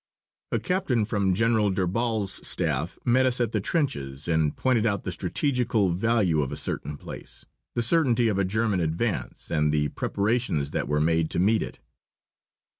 A 0.51 0.57
captain 0.57 1.05
from 1.05 1.35
General 1.35 1.69
d'Urbal's 1.69 2.41
staff 2.47 2.97
met 3.05 3.27
us 3.27 3.39
at 3.39 3.51
the 3.51 3.61
trenches, 3.61 4.27
and 4.27 4.55
pointed 4.57 4.87
out 4.87 5.03
the 5.03 5.11
strategical 5.11 5.89
value 5.91 6.41
of 6.41 6.51
a 6.51 6.55
certain 6.55 6.97
place, 6.97 7.45
the 7.75 7.83
certainty 7.83 8.27
of 8.27 8.39
a 8.39 8.43
German 8.43 8.79
advance, 8.79 9.51
and 9.51 9.71
the 9.71 9.89
preparations 9.89 10.71
that 10.71 10.87
were 10.87 10.99
made 11.01 11.29
to 11.29 11.37
meet 11.37 11.61
it. 11.61 11.77